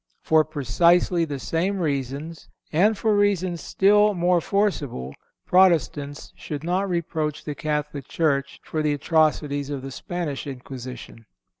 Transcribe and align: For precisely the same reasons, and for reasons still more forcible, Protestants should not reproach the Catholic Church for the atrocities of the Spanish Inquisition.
For 0.23 0.43
precisely 0.43 1.25
the 1.25 1.37
same 1.37 1.77
reasons, 1.77 2.49
and 2.73 2.97
for 2.97 3.15
reasons 3.15 3.61
still 3.61 4.15
more 4.15 4.41
forcible, 4.41 5.13
Protestants 5.45 6.33
should 6.35 6.63
not 6.63 6.89
reproach 6.89 7.43
the 7.43 7.53
Catholic 7.53 8.07
Church 8.07 8.59
for 8.63 8.81
the 8.81 8.93
atrocities 8.93 9.69
of 9.69 9.83
the 9.83 9.91
Spanish 9.91 10.47
Inquisition. 10.47 11.27